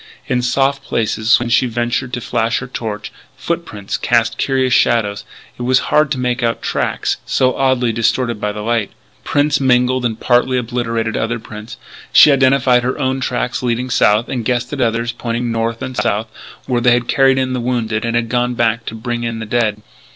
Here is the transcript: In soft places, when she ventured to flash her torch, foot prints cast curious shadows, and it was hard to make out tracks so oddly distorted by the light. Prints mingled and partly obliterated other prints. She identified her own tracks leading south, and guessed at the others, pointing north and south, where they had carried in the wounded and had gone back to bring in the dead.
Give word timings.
In 0.25 0.41
soft 0.41 0.81
places, 0.83 1.37
when 1.39 1.49
she 1.49 1.67
ventured 1.67 2.11
to 2.13 2.21
flash 2.21 2.57
her 2.57 2.65
torch, 2.65 3.11
foot 3.37 3.65
prints 3.65 3.97
cast 3.97 4.39
curious 4.39 4.73
shadows, 4.73 5.25
and 5.59 5.63
it 5.63 5.67
was 5.67 5.77
hard 5.93 6.09
to 6.09 6.17
make 6.17 6.41
out 6.41 6.63
tracks 6.63 7.17
so 7.23 7.53
oddly 7.55 7.93
distorted 7.93 8.41
by 8.41 8.51
the 8.51 8.63
light. 8.63 8.89
Prints 9.23 9.59
mingled 9.59 10.03
and 10.03 10.19
partly 10.19 10.57
obliterated 10.57 11.15
other 11.15 11.37
prints. 11.37 11.77
She 12.11 12.31
identified 12.31 12.81
her 12.81 12.97
own 12.97 13.19
tracks 13.19 13.61
leading 13.61 13.91
south, 13.91 14.27
and 14.27 14.43
guessed 14.43 14.73
at 14.73 14.79
the 14.79 14.87
others, 14.87 15.11
pointing 15.11 15.51
north 15.51 15.83
and 15.83 15.95
south, 15.95 16.27
where 16.65 16.81
they 16.81 16.93
had 16.93 17.07
carried 17.07 17.37
in 17.37 17.53
the 17.53 17.61
wounded 17.61 18.03
and 18.03 18.15
had 18.15 18.27
gone 18.27 18.55
back 18.55 18.87
to 18.87 18.95
bring 18.95 19.23
in 19.23 19.37
the 19.37 19.45
dead. 19.45 19.83